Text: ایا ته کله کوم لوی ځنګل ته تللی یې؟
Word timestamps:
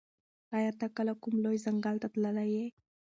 ایا 0.55 0.71
ته 0.79 0.87
کله 0.97 1.13
کوم 1.21 1.35
لوی 1.45 1.57
ځنګل 1.65 1.95
ته 2.01 2.07
تللی 2.13 2.47
یې؟ 2.55 2.65